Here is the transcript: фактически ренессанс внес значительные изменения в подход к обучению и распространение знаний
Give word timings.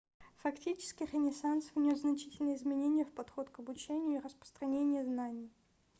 фактически 0.41 1.03
ренессанс 1.03 1.69
внес 1.75 1.99
значительные 1.99 2.55
изменения 2.55 3.05
в 3.05 3.11
подход 3.13 3.51
к 3.51 3.59
обучению 3.59 4.17
и 4.19 4.23
распространение 4.23 5.05
знаний 5.05 5.51